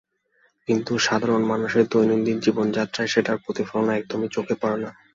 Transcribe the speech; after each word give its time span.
কিন্তু 0.67 0.91
সাধারণ 0.99 1.41
মানুষের 1.43 1.85
দৈনন্দিন 1.91 2.37
জীবনযাত্রায় 2.39 3.11
সেটার 3.13 3.37
প্রতিফলন 3.43 3.87
একদমই 3.91 4.29
চোখে 4.35 4.55
পড়ে 4.61 4.77
না। 4.83 4.89